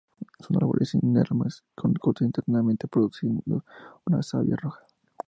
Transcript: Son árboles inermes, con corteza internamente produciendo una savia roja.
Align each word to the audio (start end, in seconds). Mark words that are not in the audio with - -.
Son 0.39 0.55
árboles 0.57 0.95
inermes, 0.95 1.63
con 1.75 1.93
corteza 1.93 2.25
internamente 2.25 2.87
produciendo 2.87 3.63
una 4.07 4.23
savia 4.23 4.55
roja. 4.55 4.81